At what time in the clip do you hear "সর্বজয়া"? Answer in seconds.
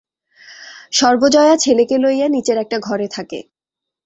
0.91-1.55